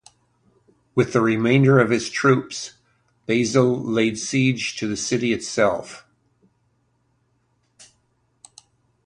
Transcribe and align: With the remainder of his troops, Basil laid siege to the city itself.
With 0.95 1.13
the 1.13 1.21
remainder 1.21 1.77
of 1.77 1.91
his 1.91 2.09
troops, 2.09 2.73
Basil 3.27 3.79
laid 3.79 4.17
siege 4.17 4.75
to 4.77 4.87
the 4.87 4.97
city 4.97 5.31
itself. 5.31 6.07